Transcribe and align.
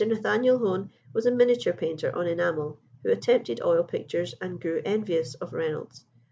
Nathanael 0.03 0.57
Hone 0.57 0.89
was 1.13 1.27
a 1.27 1.31
miniature 1.31 1.73
painter 1.73 2.11
on 2.15 2.25
enamel, 2.25 2.79
who 3.03 3.11
attempted 3.11 3.61
oil 3.61 3.83
pictures 3.83 4.33
and 4.41 4.59
grew 4.59 4.81
envious 4.83 5.35
of 5.35 5.53
Reynolds. 5.53 6.03